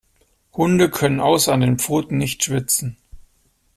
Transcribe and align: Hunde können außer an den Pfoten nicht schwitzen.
Hunde 0.53 0.89
können 0.89 1.19
außer 1.19 1.53
an 1.53 1.61
den 1.61 1.77
Pfoten 1.77 2.17
nicht 2.17 2.43
schwitzen. 2.43 2.97